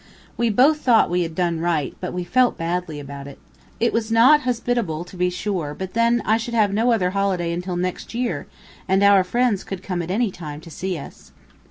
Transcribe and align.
We 0.35 0.49
both 0.49 0.79
thought 0.79 1.11
we 1.11 1.21
had 1.21 1.35
done 1.35 1.59
right, 1.59 1.95
but 1.99 2.11
we 2.11 2.23
felt 2.23 2.57
badly 2.57 2.99
about 2.99 3.27
it. 3.27 3.37
It 3.79 3.93
was 3.93 4.11
not 4.11 4.41
hospitable, 4.41 5.03
to 5.05 5.15
be 5.15 5.29
sure; 5.29 5.75
but 5.77 5.93
then 5.93 6.23
I 6.25 6.37
should 6.37 6.55
have 6.55 6.73
no 6.73 6.91
other 6.91 7.11
holiday 7.11 7.53
until 7.53 7.75
next 7.75 8.15
year, 8.15 8.47
and 8.87 9.03
our 9.03 9.23
friends 9.23 9.63
could 9.63 9.83
come 9.83 10.01
at 10.01 10.09
any 10.09 10.31
time 10.31 10.59
to 10.61 10.71
see 10.71 10.97
us. 10.97 11.33